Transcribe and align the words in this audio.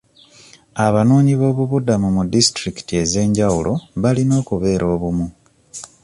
Abanoonyi 0.85 1.33
b'obubuddamu 1.39 2.07
mu 2.15 2.23
disitulikiti 2.33 2.93
ez'enjawulo 3.03 3.73
balina 4.01 4.33
okubeera 4.41 4.85
obumu.. 4.95 5.27